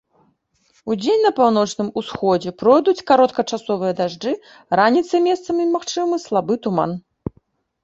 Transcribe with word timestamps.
Удзень 0.93 1.19
на 1.25 1.31
паўночным 1.39 1.91
усходзе 2.01 2.53
пройдуць 2.63 3.05
кароткачасовыя 3.13 3.93
дажджы, 4.01 4.33
раніцай 4.83 5.19
месцамі 5.29 5.71
магчымы 5.77 6.15
слабы 6.27 6.53
туман. 6.67 6.99